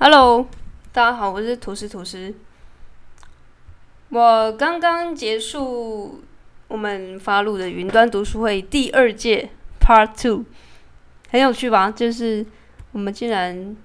[0.00, 0.48] Hello，
[0.92, 2.34] 大家好，我是吐司吐司。
[4.08, 6.20] 我刚刚结束
[6.66, 10.44] 我们发录的云端读书会第二届 Part Two，
[11.30, 11.92] 很有趣吧？
[11.92, 12.44] 就是
[12.90, 13.76] 我们竟然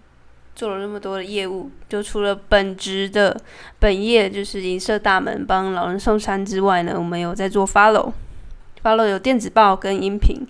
[0.56, 3.40] 做了那么多的业务，就除了本职的
[3.78, 10.46] 本业就是银色大门帮老人送餐之外呢，我们有在做 Follow，Follow 有电子报跟音频，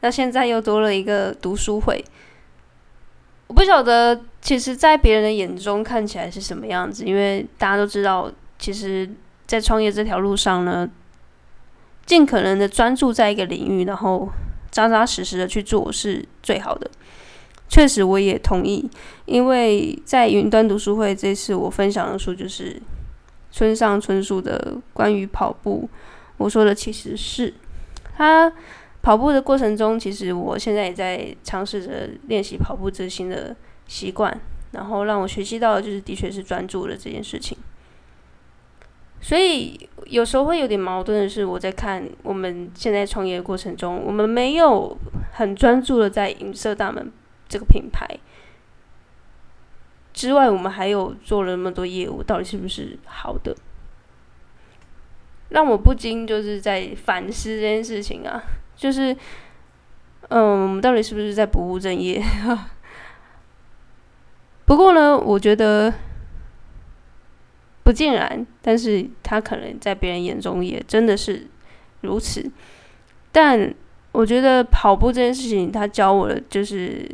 [0.00, 2.02] 那现在又多了一个读书会。
[3.52, 9.06] 我不晓得，其实，在别人的眼中看起来是什么样子，因为大家都知道，其实，
[9.46, 10.88] 在创业这条路上呢，
[12.06, 14.26] 尽可能的专注在一个领域，然后
[14.70, 16.90] 扎扎实实的去做是最好的。
[17.68, 18.88] 确实，我也同意，
[19.26, 22.80] 因为在云端读书会这次我分享的书就是
[23.50, 25.86] 村上春树的关于跑步。
[26.38, 27.52] 我说的其实是
[28.16, 28.50] 他。
[29.02, 33.54] 跑步的过程中，其实我现在也在尝试着练习跑步这新的
[33.88, 37.58] 习惯，然后让我学习到的就是，的确是专注的这件事情。
[39.20, 44.96] 所以有时候会有点矛盾的是，我在看我们现在创业的过程中，我们没有
[45.32, 47.10] 很专注的在银色大门
[47.48, 48.06] 这个品牌
[50.12, 53.56] 之外，我们还有做了那么多业务，到底是不是好的？
[55.48, 58.42] 让我不禁就是在反思这件事情啊。
[58.82, 59.16] 就是，
[60.28, 62.20] 嗯，我们到底是不是在不务正业？
[64.66, 65.94] 不过呢，我觉得
[67.84, 71.46] 不尽然，但是他可能在别人眼中也真的是
[72.00, 72.50] 如此。
[73.30, 73.72] 但
[74.10, 77.08] 我觉得跑步这件事情，他教我的就是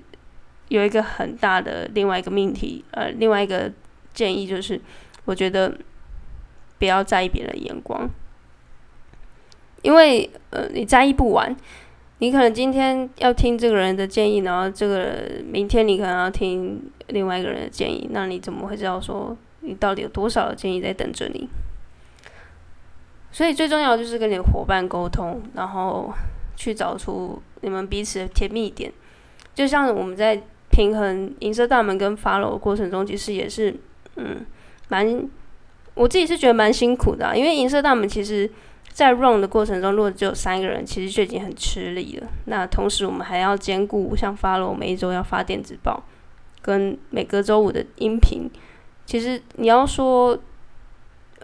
[0.69, 3.71] 有一个很大的另外一个命题，呃，另外一个
[4.15, 4.81] 建议就是，
[5.27, 5.79] 我觉得
[6.79, 8.09] 不要在意别人的眼光。
[9.83, 11.55] 因为呃，你在意不完，
[12.19, 21.49] 你可能今天要听这个人的建议，然后这个明天你可能要听另外一个人的建议，那你怎么会知道说你到底有多少的建议在等着你？
[23.31, 26.13] 所以最重要就是跟你的伙伴沟通，然后
[26.57, 28.93] 去找出你们彼此的甜蜜点。
[29.55, 33.73] 就像我们在平衡银色大门跟法罗的过程中，其实也是
[34.17, 34.45] 嗯，
[34.89, 35.25] 蛮
[35.95, 38.51] 我自己是觉得蛮辛苦的，因为银色大门其实。
[38.99, 42.27] 在 run 的过程中，如果只有三个人，其实就已经很吃力了。
[42.47, 46.03] 那同时，我们还要兼顾像发了，我每一周要发电子报，
[46.61, 48.51] 跟每个周五的音频。
[49.07, 50.37] 其实你要说，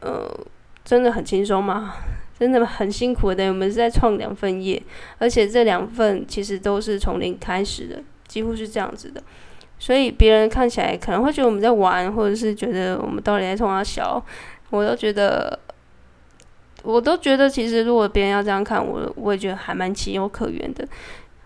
[0.01, 0.29] 呃，
[0.85, 1.95] 真的很轻松吗？
[2.37, 3.47] 真的很辛苦的。
[3.47, 4.83] 我们是在创两份业，
[5.19, 9.23] 而且这两份其实都是从零开始的，几乎是这样子的。
[9.79, 14.21] 所以别人看起来可能会觉得我们在玩，或者是觉得我们到底在冲他笑，
[14.71, 15.57] 我都觉得。
[16.85, 20.87] 我都觉得，其实如果别人要这样看我，我也觉得还蛮情有可原的。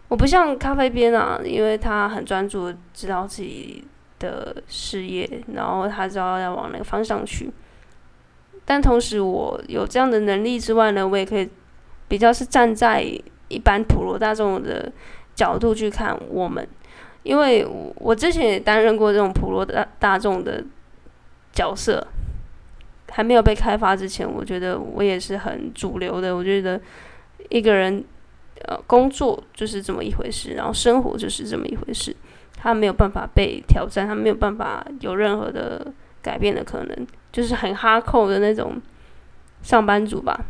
[0.08, 3.84] 我不像咖啡边啊，因为他很专注，知道自己
[4.18, 7.50] 的事业，然后他知道要往哪个方向去。
[8.64, 11.48] 但同时，我有这样的能力之外呢，我也可以
[12.08, 13.02] 比较是站在
[13.48, 14.90] 一般普罗大众的
[15.34, 16.66] 角度去看我们，
[17.22, 17.66] 因为
[17.96, 20.64] 我之前也担任过这种普罗大大众的
[21.52, 22.04] 角色。
[23.10, 26.36] 还没有被开发之前，我觉得我也是很主流的。
[26.36, 26.80] 我觉得
[27.48, 28.04] 一个人
[28.66, 32.14] 呃工作就是这么一回事，然后生活就是这么一回事，
[32.56, 35.92] 他没有办法被挑战，他没有办法有任何的
[36.22, 38.74] 改变的可能，就是很哈扣的那种
[39.62, 40.44] 上班族吧。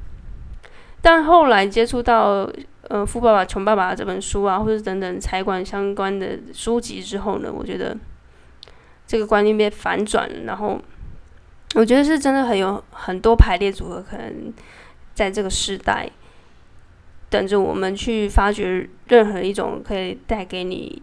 [1.01, 2.51] 但后来接触到
[2.89, 7.97] 呃《富爸爸穷爸爸》这本书啊，或者等等财管相关的书籍之后呢，我觉得
[9.07, 10.79] 这个观念被反转，然后。
[11.75, 14.53] 我觉得是真的很有很多排列组合，可能
[15.15, 16.11] 在这个时代
[17.29, 21.01] 等着我们去发掘任何一种可以带给你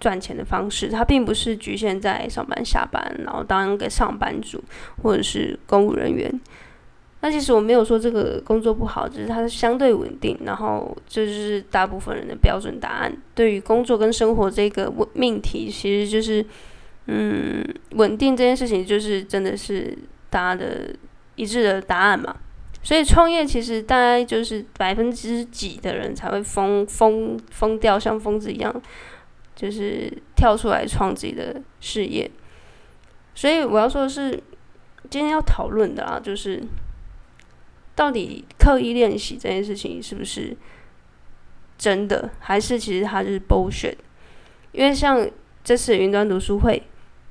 [0.00, 0.88] 赚钱的方式。
[0.88, 4.62] 它并不是局限在上班下班，然后当个上班族
[5.02, 6.40] 或者是公务人员。
[7.20, 10.36] 那其实我没有说这个工作不好，只是它是相对稳定。
[10.44, 13.16] 然后这就是大部分人的标准答案。
[13.36, 16.44] 对于工作跟生活这个命题，其实就是。
[17.06, 19.96] 嗯，稳定这件事情就是真的是
[20.28, 20.94] 大家的
[21.34, 22.36] 一致的答案嘛。
[22.82, 28.82] 所以创业其实大概就是百分之几的人才会疯疯疯掉，像疯子一样，
[29.54, 32.30] 就是跳出来创自己的事业。
[33.34, 34.30] 所以我要说的是，
[35.10, 36.62] 今天要讨论的啊，就是
[37.94, 40.56] 到底刻意练习这件事情是不是
[41.76, 43.96] 真的，还是其实它就是 bullshit？
[44.72, 45.28] 因为像
[45.70, 46.82] 这次云端读书会。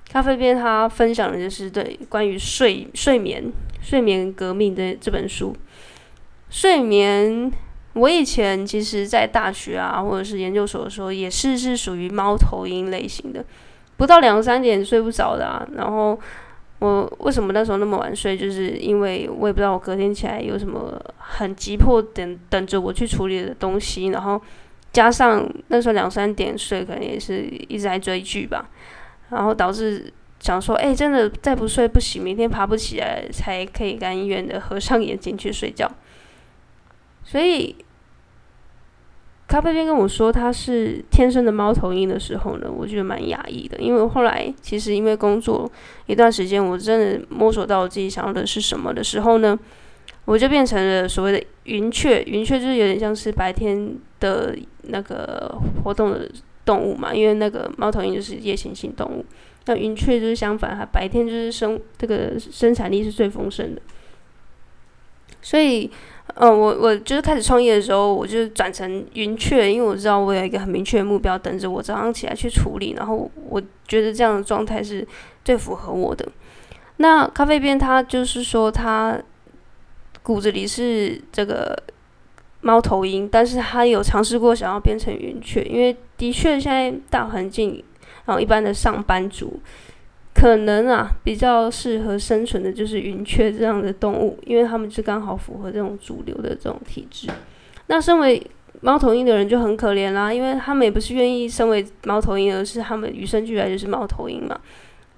[0.09, 3.51] 咖啡边他分享的就是对关于睡睡眠
[3.81, 5.53] 睡眠革命的这本书。
[6.49, 7.51] 睡眠，
[7.95, 13.43] 我以前其实在大学啊或者是研究所的时候，也是是属于猫头鹰类型的，
[13.97, 15.67] 不到两三点睡不着的啊。
[15.75, 16.17] 然后
[16.79, 24.41] 我为什么那时候那么晚睡，就是因为我也不知道我隔天起来有什么很急迫等等着我去处理的东西，然后
[24.91, 28.69] 加上那时候两三点睡，可能也是一直在追剧吧，
[29.29, 30.13] 然后导致。
[30.41, 35.85] 想说，哎，真的再不睡不行，明天爬不起来，才可以甘愿的合上眼睛去睡觉。
[37.25, 37.75] 所以，
[39.49, 43.77] 咖啡边跟我说他是天生的猫头鹰的时候呢，我觉得蛮压抑的。
[43.79, 45.69] 因为后来其实因为工作
[46.05, 49.59] 一段时间，我真的摸索到我自己想要的是什么的时候呢，
[50.29, 52.21] 我就变成了所谓的云雀。
[52.21, 56.29] 云雀就是有点像是白天的那个活动的
[56.63, 59.25] 动物嘛，因为那个猫头鹰就是夜行性动物。
[59.65, 63.81] 那云雀就是相反，它白天就是生这个生产力是最丰盛的。
[65.41, 65.89] 所以，
[66.35, 72.93] 呃，我我就是开始创业的时候，我就转成云雀，因为我知道我有一个很明确的目标等着我早上起来去处理。
[72.95, 75.07] 然后我觉得这样的状态是
[75.43, 76.23] 最符合我的。
[76.97, 79.19] 那咖啡边他就是说他
[80.29, 81.75] 骨子里是这个
[82.61, 87.83] 猫头鹰，但是他有尝试过想要变成云雀，因为的确现在大环境。
[88.25, 89.59] 然后一般的上班族，
[90.35, 97.27] 可能啊比较适合生存的就是云雀这样的动物，因为他们是刚好符合这种主流的这种体质。
[97.87, 98.39] 那身为
[98.81, 104.55] 猫头鹰的人就很可怜啦，因为他们也不是愿意身为猫头鹰，而是他们与生俱来就是猫头鹰嘛。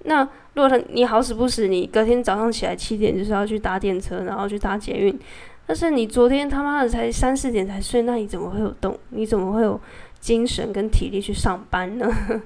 [0.04, 0.22] 那
[0.54, 5.18] 如果他你好死不死，你隔天早上起来七点就是要去搭电车，然后去搭捷运，
[5.66, 8.98] 但是你昨天他妈的才三四点才睡，那你怎么会有动？
[9.10, 9.80] 你怎么会有
[10.20, 12.08] 精神跟体力去上班呢？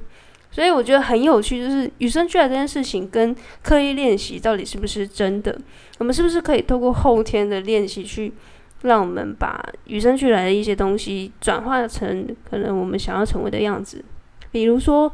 [0.51, 5.59] 所以我觉得很有趣，就是与生俱来这件事情跟刻意练习到底是不是真的？
[5.99, 8.33] 我们是不是可以透过后天的练习去
[8.83, 14.03] 让我们把与生俱来的一些东西转化成可能我们想要成为的样子？
[14.51, 15.13] 比如说，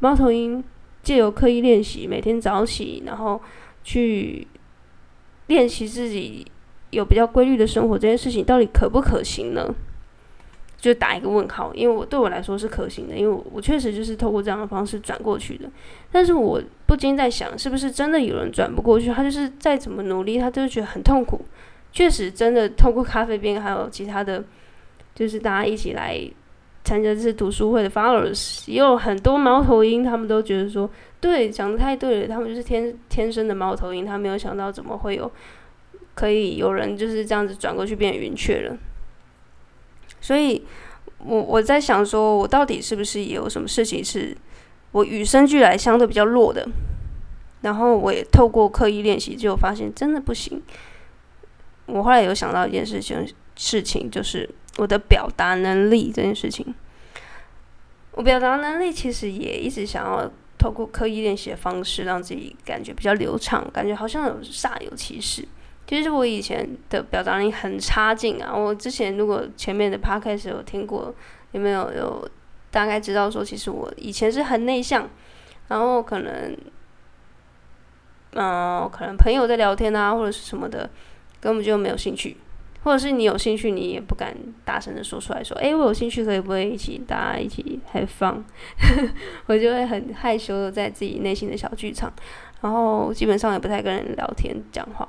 [0.00, 0.62] 猫头鹰
[1.04, 3.40] 借由刻意练习，每天早起，然后
[3.84, 4.46] 去
[5.46, 6.44] 练习自己
[6.90, 9.72] 有比较规律的生活，这件事情到底可不可行呢？
[10.78, 15.70] 就打一个问号，因为我对我来说是可行的，因为我我确实就是透过这样的方式转过去的。
[16.12, 19.10] 但是我不禁在想，是不是真的有人转不过去？
[19.10, 21.40] 他就是再怎么努力，他都觉得很痛苦。
[21.90, 24.44] 确实，真的透过咖啡边还有其他的，
[25.14, 26.20] 就是大家一起来
[26.84, 30.88] 参加这次读书会的 followers，也有很多猫头鹰，他们都觉得说，
[31.20, 35.30] 对，讲的太对了，他们就是天天生的猫头鹰，他没有想到怎么会有
[36.14, 38.76] 可以有人就是这样子转过去变云雀了。
[40.20, 40.62] 所以，
[41.18, 44.36] 我我在想，说我到底是不是有什么事情是
[44.92, 46.68] 我与生俱来相对比较弱的？
[47.62, 50.62] 然后我也透过刻意练习，就发现真的不行。
[51.86, 53.26] 我后来有想到一件事情，
[53.56, 56.74] 事情就是我的表达能力这件事情。
[58.12, 65.46] 我表达能力其实也一直想要透过刻意练习的方式，让自己感觉比较流畅，感觉好像有煞有其事。
[65.86, 68.54] 其实我以前的表达力很差劲啊！
[68.56, 71.14] 我之前如果前面的 p o d c a 有听过，
[71.52, 72.26] 有没有有
[72.70, 75.06] 大概知道说，其实我以前是很内向，
[75.68, 76.56] 然后可能，
[78.32, 80.88] 嗯，可能朋友在聊天啊，或者是什么的，
[81.38, 82.38] 根本就没有兴趣，
[82.84, 88.42] 或者是你有兴趣，你也不敢大声的说出来说，哎，我有兴趣，可以不可以一起大家一起 have fun？
[89.46, 92.12] 我就会很害羞的在自己内心的小剧场，
[92.60, 95.08] 然后基本上也不太跟人聊天讲话。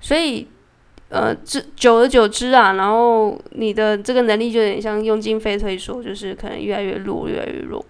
[0.00, 0.48] 所以，
[1.10, 7.84] 呃，这久而久之啊，然后你的这个能力就有点像用进废退缩，就是可能越来越弱，越来越弱。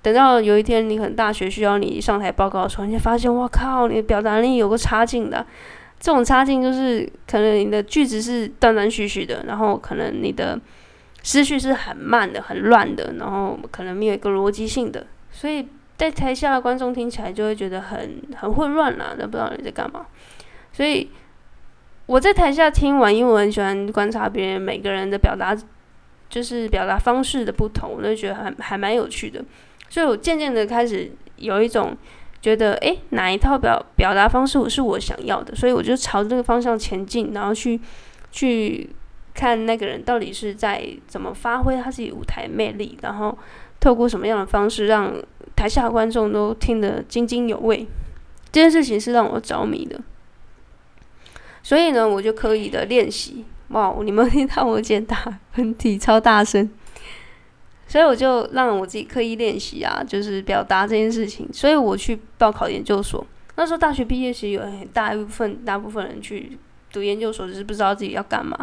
[0.00, 5.44] 等到有一天你可能大学需要你上台报告的时候，你发现，哇靠，你的表达力有个差劲的。
[5.98, 10.58] 这种差劲就是可能你的句子是断断续续的，然后可能你的
[11.22, 20.06] 思绪是很慢的、很乱的，然后可能没有一个逻辑性的，所以在台下的观众听起来就会觉得很很混乱啦，都不知道你在干嘛。
[20.72, 21.08] 所以。
[22.08, 25.54] 我在台下听完，因为我很喜欢观察别人每个人的表达，
[26.30, 29.44] 就是表达方式的不同，我就觉得还还蛮有趣的。
[29.90, 31.94] 所以我渐渐的开始有一种
[32.40, 37.80] 觉得，诶，哪一套表表达方式是我想要的，所以我就朝这个方向前进，然后去
[38.30, 38.88] 去
[39.34, 43.36] 看那个人到底是在怎么发挥他自己舞台魅力，然后
[43.80, 45.14] 透过什么样的方式让
[45.56, 47.86] 台下观众都听得津津有味。
[48.50, 50.00] 这件事情是让我着迷的。
[51.62, 53.44] 所以呢，我就刻意的练习。
[53.68, 56.70] 哇，你们听到我今天打喷嚏超大声，
[57.88, 61.48] 所以我就让我自己刻意练习啊，就是表达这件事情。
[61.52, 63.26] 所以我去报考研究所，
[63.56, 66.58] 那时候大学毕业时有很大一部分大部分人去
[66.92, 68.56] 读研究所，只是不知道自己要干嘛，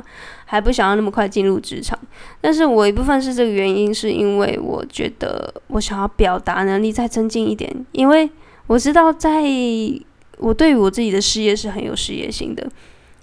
[0.45, 1.97] 还不想要那么快进入职场。
[2.39, 8.29] 但是我一部分是这个原因，是因为我觉得我想要表达能力再增进一点，因为
[8.67, 9.41] 我知道在
[10.37, 12.67] 我对于我自己的事业是很有事业心的。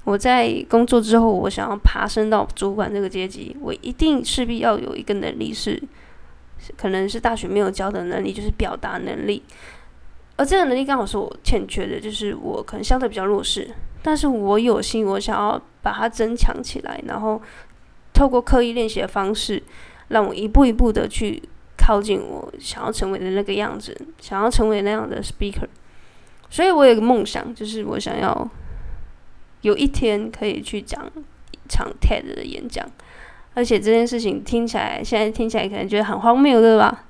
[0.04, 5.80] 我在工作之后，我想要爬升到主管这个阶级，我一定势必要有一个能力是，
[6.76, 9.42] 可能是大学没有教的能力，就是表达能力。
[10.36, 13.70] 而这个能力刚好是我欠缺的，就是我可能相对比较弱势。
[14.02, 17.40] 但是我有心，我想要把它增强起来，然后
[18.12, 19.62] 透过刻意练习的方式，
[20.08, 21.40] 让我一步一步的去
[21.78, 25.68] 靠近我想要成为的那个样子，想要成为那样的 speaker。
[26.50, 28.50] 所以我有个梦想，就是我想要
[29.62, 31.04] 有一天可以去讲
[31.50, 32.86] 一场 TED 的演讲，
[33.54, 37.04] 而且这件事情听起来，现在听起来可能觉得很荒谬，对吧？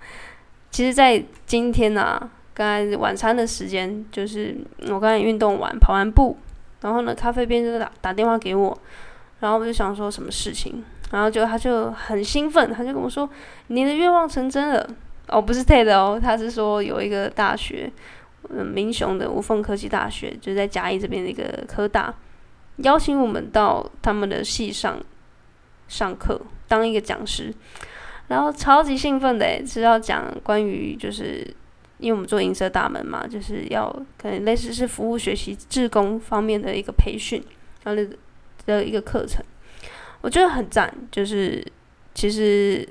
[0.70, 4.56] 其实，在今天呢，刚才晚餐的时间，就是
[4.88, 6.36] 我刚才运动完，跑完步。
[6.80, 8.76] 然后呢，咖啡边就打打电话给我，
[9.38, 10.82] 然后我就想说什么事情，
[11.12, 13.28] 然后就他就很兴奋，他就跟我说
[13.68, 14.88] ：“你的愿望成真了。”
[15.28, 17.88] 哦，不是 TED 哦，他是说有一个大学，
[18.50, 22.12] 嗯，民雄的无缝科技大学，就在嘉义这边的一个科大，
[22.82, 24.98] 邀请我们到他们的系上
[25.88, 27.52] 上课，当一个讲师，
[28.28, 31.54] 然后超级兴奋的诶，是要讲关于就是。
[31.98, 37.40] 因为我们做银色大门嘛，就是要可能类似是服务学习、志工方面的一个培训，
[37.84, 38.02] 然后
[38.66, 39.40] 的一个课程，
[40.20, 40.92] 我觉得很赞。
[41.12, 41.64] 就是
[42.12, 42.84] 其实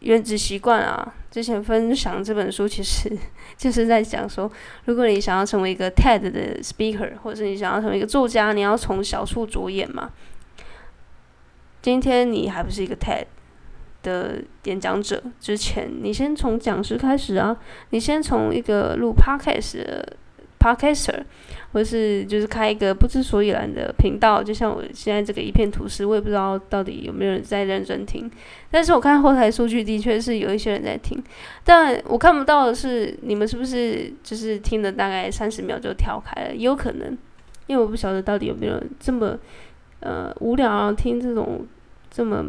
[0.00, 3.10] 原子习惯啊，之前分享这本书，其实
[3.58, 4.48] 就是在讲说，
[4.84, 10.10] 如果你想要成为一个 TED 的 speaker，或者是你想要成为一个作家，你要从小处着眼嘛。
[11.80, 13.24] 今天你还不是一个 TED。
[14.02, 17.56] 的演讲者之前，你先从讲师开始啊，
[17.90, 20.16] 你先从一个录 podcast 的
[20.62, 21.24] podcaster，
[21.72, 28.30] 或是就是开一个不知所以然的频道，就像我现在这个一片吐司，我也不知道到底有没有人在认真听。
[28.70, 31.20] 但是我看后台数据，的确是有一些人在听，
[31.64, 36.54] 但我看不到的是你们是不是就是听了大概三十秒就跳开了？
[36.54, 37.18] 也有可能，
[37.66, 39.36] 因为我不晓得到底有没有人这么
[40.00, 41.66] 呃无聊听这种
[42.10, 42.46] 这么。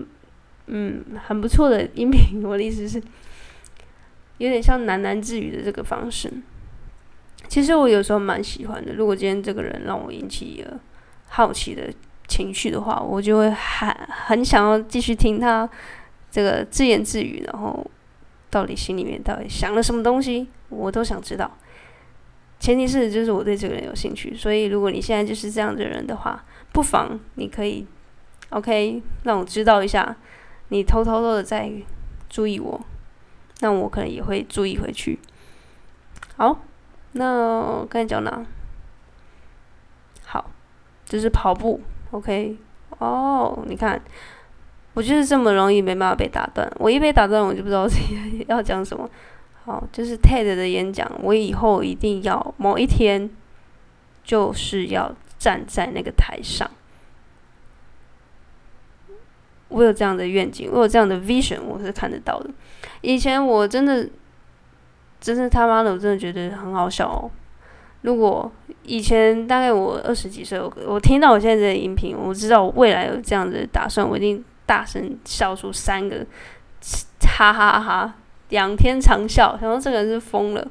[0.67, 2.41] 嗯，很不错的音频。
[2.47, 2.97] 我的意思是，
[4.37, 6.31] 有点像喃喃自语的这个方式。
[7.47, 8.93] 其实我有时候蛮喜欢的。
[8.93, 10.79] 如果今天这个人让我引起了
[11.29, 11.89] 好奇的
[12.27, 15.69] 情绪的话，我就会很很想要继续听他
[16.31, 17.85] 这个自言自语，然后
[18.49, 21.51] 到底心里面到底想了什么东西，我都想知道。
[22.59, 24.35] 前提是就是我对这个人有兴趣。
[24.35, 27.85] 所以如果你现在就是这样的人的话，不妨你可以
[28.49, 30.15] OK 让我知道一下。
[30.69, 31.71] 你偷偷的在
[32.29, 32.81] 注意我，
[33.59, 35.19] 那我可能也会注意回去。
[36.37, 36.63] 好，
[37.13, 38.45] 那刚才讲哪？
[40.25, 40.51] 好，
[41.05, 41.81] 就是跑步。
[42.11, 42.57] OK，
[42.99, 44.01] 哦，你看，
[44.93, 46.71] 我就是这么容易没办法被打断。
[46.77, 49.09] 我一被打断，我就不知道自己 要讲什么。
[49.65, 53.29] 好，就是 TED 的演讲，我以后一定要某一天，
[54.23, 56.69] 就是要站在那个台上。
[59.69, 62.49] 我有这样的愿景，我有这样的 vision，我是看得到的。
[63.01, 64.07] 以前我真的，
[65.23, 67.31] 真是他妈的，我真的觉得很好笑哦。
[68.01, 68.51] 如果
[68.83, 76.25] 以前大概我二十几岁，我我听到我现在的音频，我知道我未来有这样的打算，我一定大声笑出三个
[77.21, 78.13] 哈哈哈，
[78.49, 80.67] 仰天长笑，想说这个人是疯了。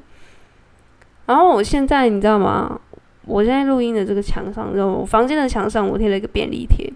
[1.25, 2.79] 然后我现在你知道吗？
[3.25, 6.93] 我现在录音的这个墙上，就我房间的墙上，我贴了一个便利贴，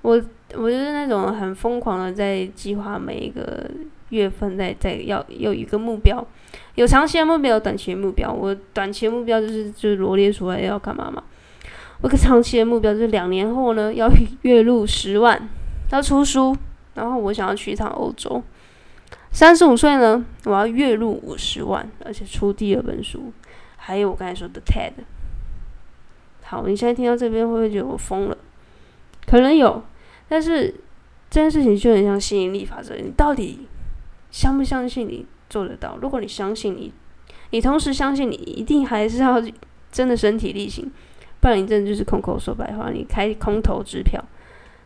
[0.00, 0.20] 我。
[0.56, 3.68] 我就是那种很疯狂的，在计划每一个
[4.10, 6.24] 月份，在在要有一个目标，
[6.74, 8.32] 有长期的目标，有短期的目标。
[8.32, 11.22] 我短期的目标就是就是罗列出来要干嘛嘛。
[12.00, 14.10] 我个长期的目标就是两年后呢，要
[14.42, 15.48] 月入十万，
[15.90, 16.56] 要出书，
[16.94, 18.42] 然后我想要去一趟欧洲。
[19.30, 23.32] 三十五岁呢，我要月入五十万，而且出第二本书，
[23.76, 24.92] 还有我刚才说的 TED。
[26.42, 28.36] 好，你现在听到这边会不会觉得我疯了？
[29.26, 29.82] 可能有。
[30.28, 30.74] 但是
[31.30, 33.66] 这件事情就很像吸引力法则，你到底
[34.30, 35.24] 相不相信你
[35.54, 35.96] 做得到？
[36.02, 36.92] 如果你相信你，
[37.50, 39.40] 你同时相信你一定还是要
[39.92, 40.90] 真的身体力行，
[41.38, 44.20] 不然你真的就是空口说白话，你开空头支票。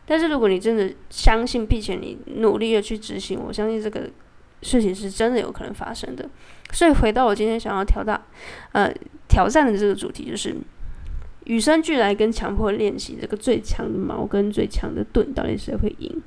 [0.05, 4.07] 但是如果你真的相信，并且你努力的去执行，我相信这个
[4.61, 6.29] 事情是真的有可能发生的。
[6.71, 8.21] 所以回到我今天想要挑大
[8.73, 8.93] 呃
[9.27, 10.55] 挑战的这个主题，就是。
[11.45, 16.21] 与生俱来跟强迫练习，这个最强的矛跟最强的盾，到底谁会赢？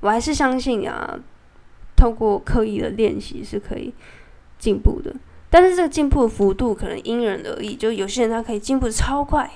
[0.00, 1.18] 我还是相信啊，
[1.96, 3.92] 透过刻意的练习是可以
[4.58, 5.14] 进步的。
[5.48, 9.48] 但是这个进步的幅度可能因人而异，就有些人他可以进步的超快，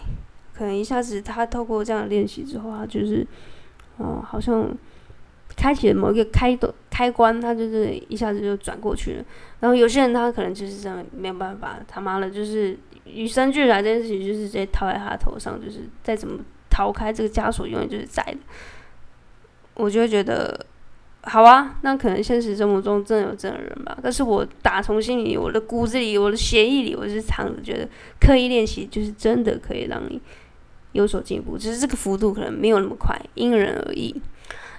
[0.54, 3.26] 可能一下子他透过这样的练习之后，他就是，
[3.99, 4.70] 哦，好像
[5.56, 9.25] 开启了某一个开的开关，他就是一下子就转过去了。
[9.59, 16.38] 然后有些人他可能就是这样没有办法，他妈的，就是与生俱来这件事情就是直接套在他头上，就是再怎么
[16.70, 18.38] 逃开这个枷锁，永远就是在的。
[19.75, 20.66] 我就会觉得。
[21.23, 23.97] 好啊，那可能现实生活中真的有这样的人吧。
[24.03, 27.87] 但是我打从心里，我的骨子里，我的血液里，我是藏着觉得
[28.19, 30.19] 刻意练习就是真的可以让你
[30.93, 31.59] 有所进步。
[31.59, 34.19] 只是这个幅度可能没有那么快，因人而异。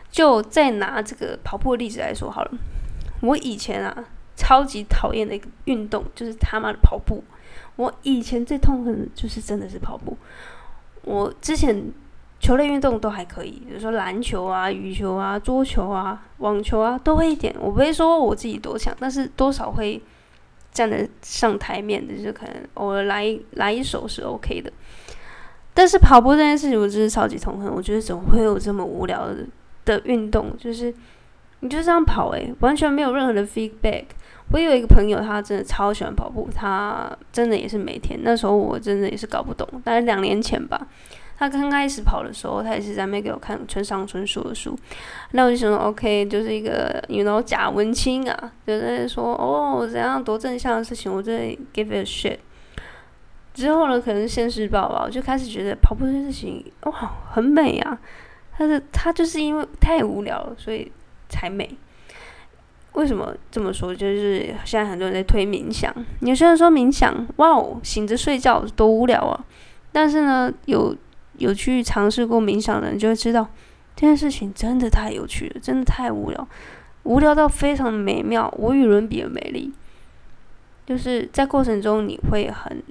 [0.10, 2.52] 就再拿这个跑步的例子来说好了，
[3.22, 4.06] 我以前啊
[4.36, 7.24] 超级讨厌的一个运动就是他妈的跑步。
[7.76, 10.18] 我以前最痛恨的就是真的是跑步。
[11.04, 11.94] 我之前。
[12.42, 17.56] 球类运动都还可以，比如说篮球啊、羽球啊、桌球啊、网球啊，都会一点。
[17.60, 20.02] 我不会说我自己多强，但是多少会
[20.74, 24.74] 站得上台面的，就是可能偶尔来来一手是 OK 的。
[25.74, 27.72] 但是跑步这件事情，我真是超级痛恨。
[27.72, 29.46] 我觉得怎么会有这么无聊的
[29.86, 30.52] 的运动？
[30.58, 30.92] 就是
[31.60, 34.06] 你就这样跑，诶，完全没有任何的 feedback。
[34.52, 38.20] 我有一个朋友，他真的超喜欢跑步，他真的也是每天。
[38.24, 40.88] 那时候我真的也是搞不懂，大概两年前吧。
[41.42, 44.78] 他刚开始跑的时候，他也是在那边给我看村上春树的书，
[45.32, 52.38] 那我就想说，OK，就是一个，you know，假文青啊，就在说，哦，怎样多正向的事情，我在 give it a shit。
[53.56, 57.98] 之后呢，可能现实报吧，我就开始觉得跑步这件事情，哇，很美啊。
[58.60, 60.92] 但是他就是因为太无聊了，所以
[61.28, 61.76] 才美。
[62.94, 63.96] 为什么这么说？
[63.96, 69.44] 就是现在很多人在推冥想，有些人说冥想，哇哦，醒着睡觉多无聊啊。
[69.92, 70.96] 但是呢，有。
[71.42, 73.50] 有去尝试过冥想的人就会知道，
[73.96, 76.48] 这件事情真的太有趣了，真的太无聊，
[77.04, 79.72] 无聊到非常美妙，无与伦比的美丽。
[80.86, 82.84] 就是在过程中你会很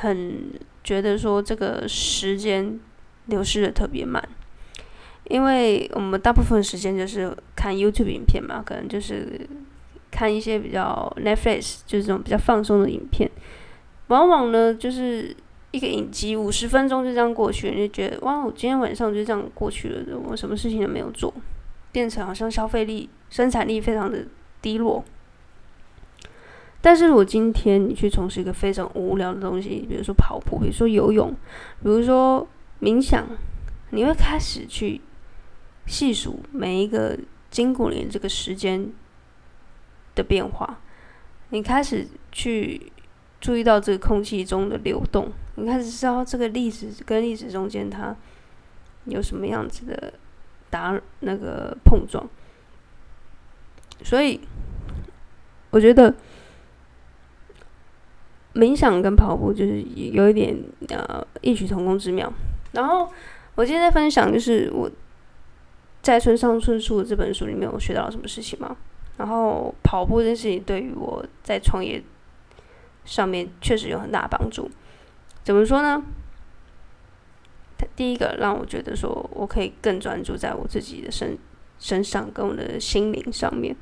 [0.00, 2.80] 很觉得说这个时间
[3.26, 4.26] 流逝的特别慢，
[5.28, 9.46] 因为我们大部分时间就是看 YouTube 影片嘛，可能就是
[10.10, 13.30] 看一些比较 Netflix 就是这种比较放松的影片，
[14.08, 15.36] 往往呢就是。
[15.74, 21.34] 一个影集五十分钟就这样过去，你就觉得哇，我今天晚上就这样过去了，我什么事情都没有做，
[21.90, 24.24] 变成好像消费力、生产力非常的
[24.62, 25.04] 低落。
[26.80, 31.34] 但是如果今天你去从事一个非常无聊的东西，比如说跑步，比如说游泳，
[31.82, 32.46] 比如说
[32.80, 33.26] 冥想，
[33.90, 35.00] 你会开始去
[35.86, 37.18] 细数每一个
[37.50, 38.92] 经过你这个时间
[40.14, 40.78] 的变化，
[41.48, 42.92] 你开始去。
[43.44, 48.16] 注意到这个空气中的流动，你开始知道这个粒子跟粒子中间它
[49.04, 50.14] 有什么样子的
[50.70, 52.26] 打那个碰撞，
[54.02, 54.40] 所以
[55.68, 56.14] 我觉得
[58.54, 60.56] 冥想跟跑步就是有一点
[60.88, 62.32] 呃异曲同工之妙。
[62.72, 63.12] 然后
[63.56, 64.90] 我今天在分享，就是我
[66.00, 68.74] 在村上春树这本书里面，我学到了什么事情吗？
[69.18, 72.02] 然后跑步这件事情对于我在创业。
[73.04, 74.70] 上面确实有很大的帮助。
[75.42, 76.02] 怎么说呢？
[77.94, 81.36] 第一个让我觉得说我可以更专注在我自己的身
[81.78, 83.76] 身上，跟我的心灵上面。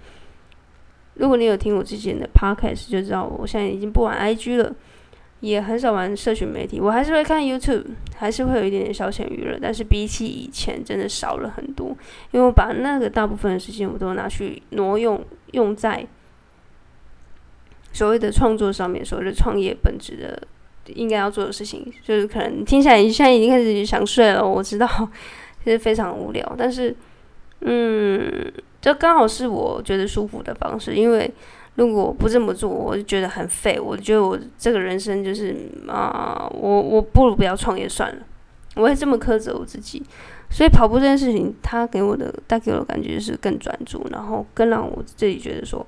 [1.14, 4.74] 如果你有听我之前的 podcast，就知道我现在已经不玩 IG 了，
[5.40, 6.80] 也很少玩社群媒体。
[6.80, 7.84] 我还是会看 YouTube，
[8.16, 11.96] 还是会有一点点消遣娱乐，但是比起以前真的少了很多。
[12.32, 16.04] 因为我把那个大部分的时间我都拿去挪用用在。
[17.92, 20.42] 所谓的创作上面，所谓的创业本质的
[20.94, 24.44] 应该要做的事情，就是可能听起来你现在已经开始想睡了。
[24.44, 24.88] 我知道，
[25.62, 26.94] 其实非常无聊，但是，
[27.60, 30.94] 嗯，这刚好是我觉得舒服的方式。
[30.94, 31.30] 因为
[31.76, 33.78] 如果不这么做，我就觉得很废。
[33.78, 35.54] 我觉得我这个人生就是
[35.86, 38.22] 啊，我我不如不要创业算了。
[38.74, 40.02] 我会这么苛责我自己。
[40.50, 45.86] 所以跑步这件事情，它给我的带给我的感觉是更专注，然后更让我自己觉得说。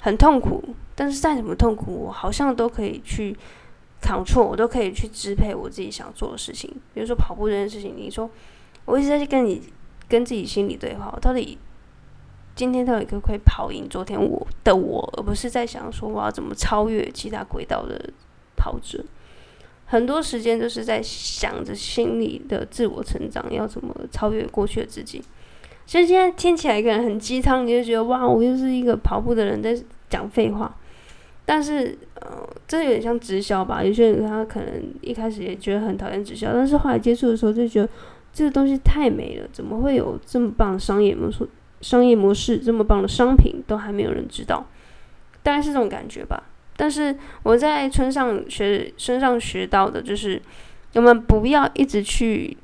[0.00, 0.62] 很痛苦，
[0.94, 3.36] 但是再怎么痛苦，我好像都可以去
[4.00, 6.70] 扛错，我都可以去支配我自己想做的事情。
[6.94, 8.30] 比如说跑步这件事情，你说
[8.84, 9.62] 我一直在跟你
[10.08, 11.58] 跟自己心里对话，到底
[12.54, 18.10] 今天到底可不可以跑赢昨天我的我，而不是在想说我要怎么超越其他轨道的
[18.56, 19.04] 跑者。
[19.86, 25.22] 很多时间都是在想着心里的自我成长，要怎么超越过去的自己。
[25.88, 29.74] 其实现在听起来一个人很鸡汤，你就觉得哇，我又是一个跑步的人在
[30.10, 30.76] 讲废话。
[31.46, 33.82] 但是，呃，这有点像直销吧？
[33.82, 34.68] 有些人他可能
[35.00, 37.88] 一开始也觉得很讨厌直销，但是后来接触的时候就觉得
[38.34, 41.48] 这个东西太美了，怎么会有这么棒的商业模式？
[41.80, 44.66] 商业模式这么棒的商品都还没有人知道，
[45.42, 46.42] 大概是这种感觉吧。
[46.76, 50.38] 但是我在村上学身上学到的就是，
[50.96, 52.54] 我们不要一直去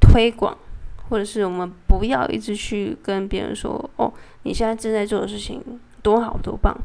[0.00, 0.58] 推广，
[1.08, 5.62] 或者是我们不要一直去跟别人说：“哦，你现在正在做的事情
[6.02, 6.76] 多好多棒。”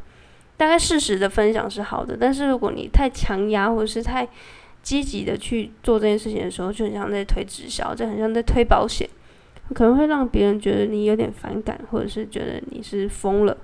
[0.58, 4.28] 大概事实的分享是好的，但是如果你太强压，或者是太
[4.84, 9.10] 积极的去做这件事情的时候，就很像在推直销，就很像在推保险，
[9.74, 13.58] 可能会让别人觉得你有点反感，或者是觉得你是疯了，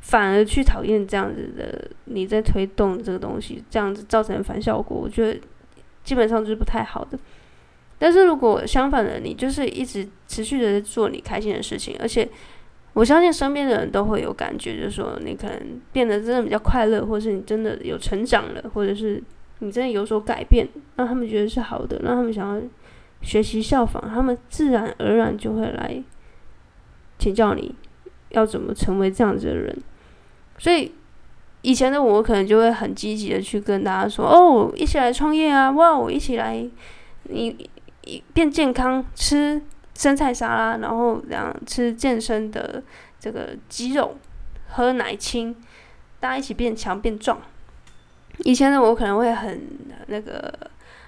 [0.00, 5.40] 反而去讨厌这样子的你在推动这个东西，这样子造成反效果，我觉得
[6.02, 7.16] 基本上就是不太好的。
[7.98, 12.28] 但是如果相反的，你就是一直持续的做你开心的事情，而且。
[12.94, 19.20] 我相信身边的人都会有感觉，就是说你可能变得真的比较快乐，或者是你真的有成长了，或者是
[19.58, 22.62] 你真的有所改变，让他们觉得是好的，让他们想要
[23.20, 26.00] 学习效仿，他们自然而然就会来
[27.18, 27.74] 请教你
[28.28, 29.76] 要怎么成为这样子的人。
[30.58, 30.92] 所以
[31.62, 35.68] 以前的我可能就会很积极的去跟大家说：“哦，一起来创业啊！
[35.72, 36.64] 哇，我一起来，
[37.24, 37.68] 你
[38.32, 39.62] 变健康吃。”
[39.96, 42.82] 生菜沙拉，然后这样吃健身的
[43.20, 44.16] 这个肌肉，
[44.70, 45.54] 喝奶清，
[46.18, 47.40] 大家一起变强变壮。
[48.38, 49.68] 以前的我可能会很
[50.08, 50.52] 那个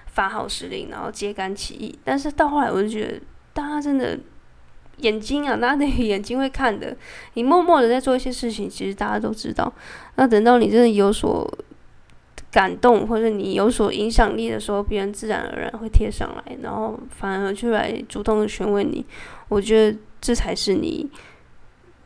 [0.05, 1.99] 发号施令，然后揭竿起义。
[2.05, 3.19] 但是到后来，我就觉得
[3.53, 4.17] 大家真的
[4.99, 6.95] 眼睛啊，大家的眼睛会看的。
[7.33, 9.69] 你默默的在做一些事情，其实大家都知道。
[10.15, 11.45] 那等到你真的有所
[12.57, 19.05] 感动或者你有所影响力的时候，别人自然而然会贴上来，然后反而就来主动的询问你。
[19.47, 21.07] 我觉得这才是你，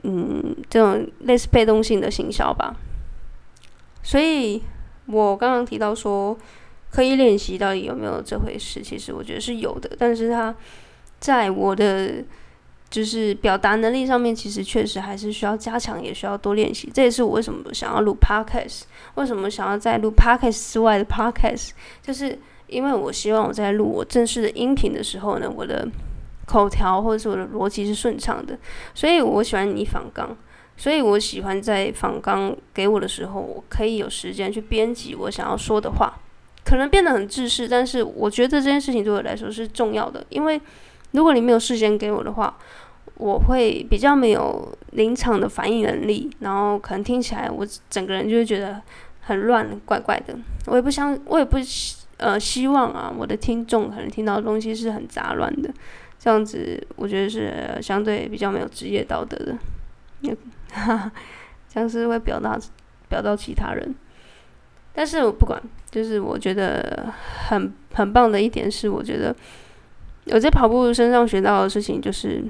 [0.04, 2.76] 嗯，这种类似被动性的行销吧。
[4.04, 4.62] 所以
[5.06, 6.38] 我刚刚提到说，
[6.92, 8.82] 刻意练习到底有没有这回事？
[8.82, 10.54] 其实我觉得是有的，但是它
[11.18, 12.26] 在我的。
[12.91, 16.91] 就是表达能力上面，其实确实还是需要加强，也需要多练习。
[16.93, 18.82] 这也是我为什么想要录 podcast，
[19.15, 21.69] 为什么想要在录 podcast 之外的 podcast，
[22.04, 25.88] 就是因为我希望我在录我正式的音频的时候呢，我的
[26.45, 28.60] 口条或者是我的逻辑是顺畅的。
[28.93, 30.36] 所以我喜欢你仿纲，
[30.75, 36.13] 所以我喜欢在仿纲给我的时候，我可以有时间去编辑我想要说的话，
[36.65, 40.60] 可能变得很自式，但是我觉得这件事情对我来说是重要的，因为。
[41.13, 42.58] 如果你没有事先给我的话，
[43.21, 48.81] 我会比较没有临场的反应能力，然后可能听起来我整个人就会觉得
[49.19, 50.36] 很乱、怪怪的。
[50.65, 51.57] 我也不想，我也不
[52.17, 55.71] 呃希望啊，我的听众可能听到的东西是很杂乱的，
[56.17, 59.55] 这样子我觉得是相对比较没有职业道德的，
[61.69, 62.60] 这样是会表达
[63.07, 63.93] 表到其他人。
[64.93, 67.13] 但是我不管，就是我觉得
[67.47, 69.36] 很很棒的一点是，我觉得。
[70.27, 72.43] 我在跑步身上学到的事情就是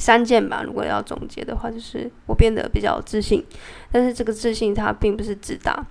[0.00, 0.62] 三件吧。
[0.64, 3.44] 如果要总结的话，就是我变得比较自信，
[3.92, 5.86] 但是这个自信它并不是自大，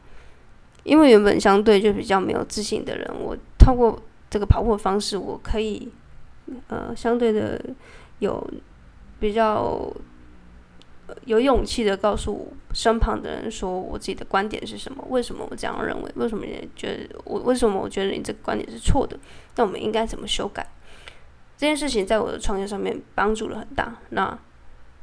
[0.84, 3.98] 因为原本相对就比较没有自信的人，我透过
[4.30, 5.88] 这个跑步的方式，我可以
[6.68, 7.64] 呃相对的
[8.18, 8.46] 有
[9.20, 9.90] 比较。
[11.26, 15.04] 有勇气的告诉身旁的人说我自己的观点是什么？
[15.10, 16.12] 为什么我这样认为？
[16.14, 17.40] 为什么你觉得我？
[17.40, 19.18] 为什么我觉得你这个观点是错的？
[19.56, 20.64] 那我们应该怎么修改？
[21.60, 23.94] 这件事情在我的创业上面帮助了很大。
[24.12, 24.40] 那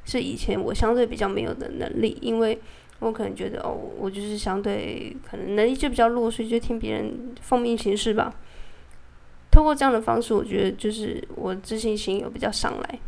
[0.07, 2.59] 是以前我相对比较没有的能力，因为
[3.01, 8.35] 我可能觉得哦，我就是相对可能能力就比较弱，所以就听别人奉命行事吧。
[9.51, 12.99] 通过这样的方式，我觉得就是我自信心有比较上来。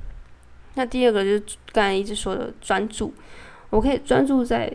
[0.74, 3.14] 那第二个就是刚才一直说的专注，
[3.70, 4.70] 我可以专注在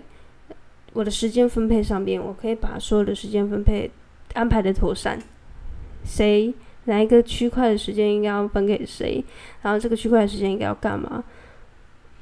[0.93, 3.91] 我的时间分配上面，我可以把所有的时间分配
[4.33, 5.19] 安排的妥善，
[6.03, 6.51] 谁
[6.86, 9.24] 哪一个区块的时间应该要分给谁，
[9.62, 11.24] 然后这个区块的时间应该要干嘛？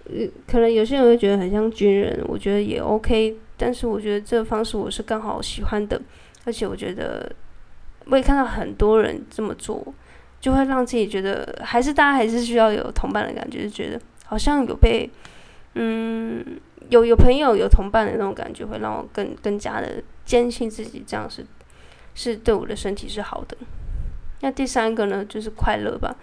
[0.06, 6.02] 呃，可能有些人会觉得很像军人，我觉得也 OK，但是我觉得这个方式我是刚好喜欢的，
[6.46, 7.32] 而且我觉得
[8.06, 9.94] 我也看到很多人这么做。
[10.40, 15.08] 就会让自己觉得，还是大家还是需要有同伴的感觉，就觉得好像有被，
[15.76, 16.44] 嗯，
[16.90, 21.46] 有有朋友有同伴的那种感觉，会让我更更加的坚信自己这样是
[22.16, 23.56] 是对我的身体是好的。
[24.42, 26.16] 那第三个呢，就是快乐吧。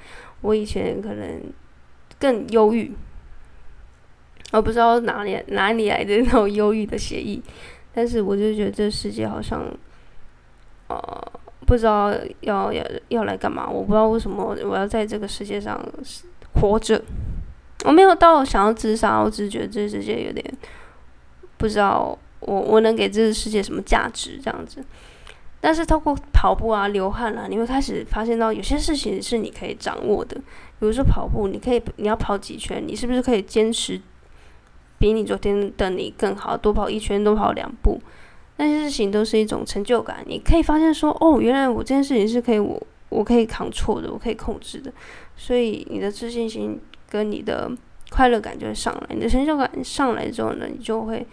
[0.42, 1.42] 我以前可能
[2.20, 2.92] 更忧郁，
[4.52, 7.42] 我不知道哪里哪里来的那种忧郁的协议，
[7.92, 9.64] 但是我就觉得这世界好像，
[10.88, 11.33] 呃。
[11.66, 13.68] 不知道要要要来干嘛？
[13.68, 15.78] 我不知道为什么我要在这个世界上
[16.54, 17.02] 活着。
[17.85, 20.42] 我没有到想要自杀，我只是觉得这世界有点
[21.59, 24.83] 不知道我我能给这个世界什么价值这样子。
[25.60, 30.36] 但是透过跑步啊、流汗啊，你会开始发现到有些事情是你可以掌握的。
[30.80, 34.00] 比如说跑步，你可以你要跑几圈，你是不是可以坚持
[34.98, 38.00] 比你昨天的你更好，多跑一圈，多跑两步？
[38.56, 40.24] 那些事情都是一种成就感。
[40.26, 44.92] 你可以发现说，哦，原来我这件事情是可以我我可以扛错的，我可以控制的。
[45.36, 47.70] 所以你的自信心跟你的
[48.10, 51.26] 快乐感就会上来，你的成就感上来之后呢，你就会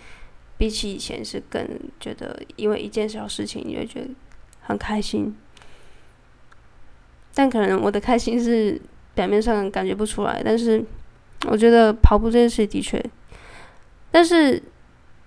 [0.57, 1.67] 比起以前是更
[1.99, 4.07] 觉得，因为一件小事情，你会觉得
[4.61, 5.35] 很开心。
[7.33, 8.79] 但可能我的开心是
[9.13, 10.83] 表面上感觉不出来，但是
[11.47, 13.03] 我觉得跑步这件事的确，
[14.09, 14.61] 但是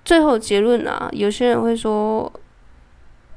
[0.05, 2.33] 最后结论啊，有些人会说，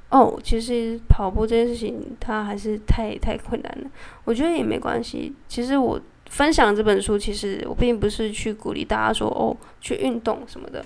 [0.09, 3.91] 哦，其实跑步这件事情它还是太太困难了。
[4.23, 5.33] 我觉得也没关系。
[5.49, 5.99] 其实我
[6.29, 10.85] 分享这本书，其实我并不是去鼓励大家说哦去运动什么的，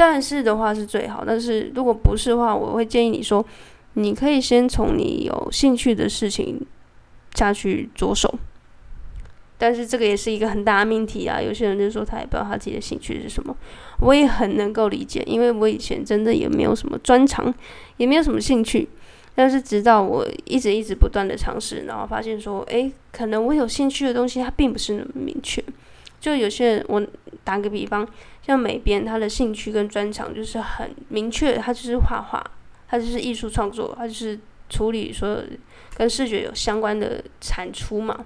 [0.00, 1.22] 但是的话是最好。
[1.26, 3.44] 但是如果不是的话，我会建议你说，
[3.92, 6.66] 你可以先从你有兴趣的事情。
[7.36, 8.34] 下去着手，
[9.56, 11.40] 但是这个也是一个很大的命题啊！
[11.40, 13.56] 有些人就说他也不知道他自己的兴趣是什么，
[14.00, 17.54] 我也很能够理解，因为我以前真的也没有什么专长，
[17.98, 18.88] 也没有什么兴趣。
[19.36, 25.62] 但是直到我一直一直不断的尝试，然后发现说，诶，可能我有兴趣的东西它并不是那么明确。
[26.20, 27.06] 就有些人，我
[27.44, 28.06] 打个比方，
[28.42, 32.44] 像美编，他的兴趣跟专长就是很明确，他就是画画，
[32.88, 35.42] 他就是艺术创作，他就是处理所有。
[35.96, 38.24] 跟视觉有相关的产出嘛？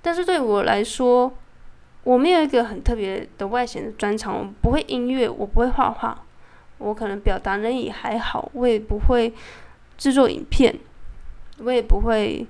[0.00, 1.32] 但是对我来说，
[2.02, 4.36] 我没有一个很特别的外显的专长。
[4.36, 6.24] 我不会音乐，我不会画画，
[6.78, 9.32] 我可能表达能力还好，我也不会
[9.96, 10.76] 制作影片，
[11.58, 12.44] 我也不会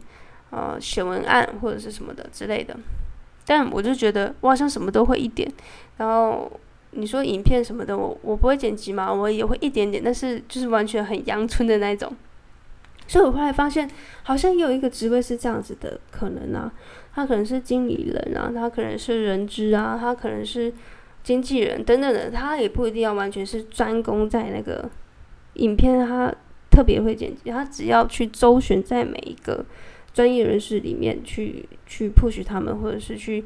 [0.49, 2.75] 呃写文案或者是什么的之类的。
[3.45, 5.53] 但我就觉得我好像什么都会一点。
[5.99, 6.51] 然后
[6.93, 12.15] 你说影片什么的，我我不会剪辑嘛，我也会一点点，但是就是完全很阳春的那种。
[13.09, 13.91] 所以我后来发现，
[14.23, 16.73] 好像也有一个职位是这样子的可能啊，
[17.15, 20.73] 他可能是经理人啊，他可能是人资啊，他可能是
[21.23, 24.89] 经纪人等等的，他也不一定要完全是专攻在那个
[25.55, 26.33] 影片，他
[26.71, 29.65] 特别会剪辑，他只要去周旋在每一个
[30.15, 33.45] 专业人士里面去去 push 他们，或者是去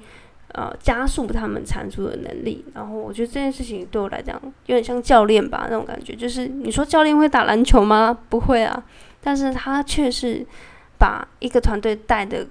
[0.57, 2.65] 呃加速他们产出的能力。
[2.75, 8.19] 然后我觉得这件事情对我来讲有点像教练吧，那种感觉，就是你说教练会打篮球吗？
[8.31, 8.83] 不会啊。
[9.23, 10.47] 但是他却是
[10.99, 12.47] 把一个团队带的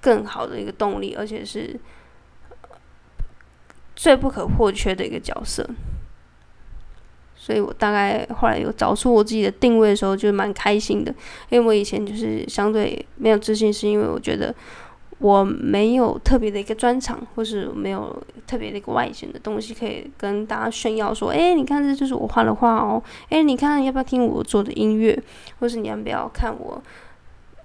[0.00, 1.78] 更好的一个动力，而且是
[3.94, 5.68] 最不可或缺的一个角色。
[7.36, 11.14] 所以我大概后来有找出我自己的定位的时候，就蛮开心的。
[11.50, 14.54] 因为我以前就是相对没有自信，是因为我觉得
[15.24, 18.14] 我没有特别的一个专长，或是没有
[18.46, 25.18] 特别的一个外显的东西可以跟大家炫耀说：“哎，你看，这就是我画的画哦。”哎，你看，要不要听我做的音乐？
[25.60, 26.82] 或是你要不要看我，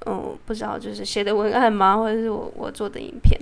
[0.06, 1.98] 嗯，不知道就是写的文案吗？
[1.98, 3.38] 或者是我我做的影片？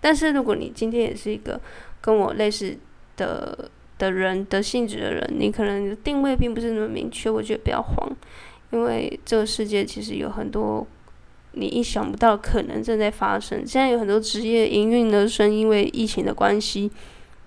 [0.00, 1.60] 但是如果你今天也是一个
[2.00, 2.76] 跟我类似
[3.16, 8.10] 的的人的性质的人，你可能定位并不是那么明确，我觉得不要慌，
[8.72, 10.84] 因为这个世界其实有很多
[11.58, 13.66] 你意想不到可能正在发生。
[13.66, 16.90] 现在有很多职业营运呢，是因为疫情的关系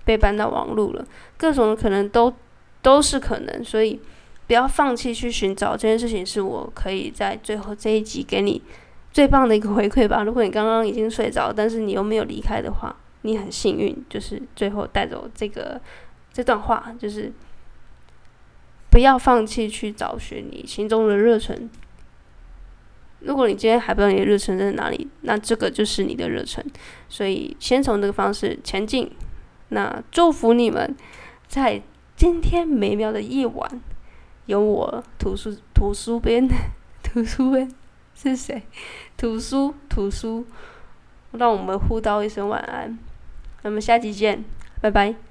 [0.04, 1.06] 被搬到网络了，
[1.38, 2.34] 各种可能都
[2.82, 4.00] 都是可能，所以。
[4.47, 8.62] 不要放弃去寻找这件事情，是我可以在最后这一集给你
[9.13, 10.24] 最棒的一个回馈吧。
[10.24, 15.80] 如果你刚刚已经睡着，但是你又没有离开的话，你很幸运，就是最后带走这个
[16.34, 17.32] 这段话，就是
[18.89, 21.69] 不要放弃去找寻你心中的热忱。
[23.22, 26.64] 如果你今天还不知道你的热忱在哪里，那这个就是你的热忱。
[27.08, 29.12] 所以先从这个方式前进。
[29.70, 30.96] 那祝福你们
[31.48, 31.82] 在
[32.16, 33.82] 今天美妙的夜晚。
[34.48, 36.46] 有我图书图书编
[37.04, 37.72] 图书编
[38.16, 38.64] 是谁？
[39.16, 40.46] 图书图书，
[41.32, 42.98] 让我们互道一声晚安。
[43.62, 44.44] 那么下集见，
[44.82, 45.31] 拜拜。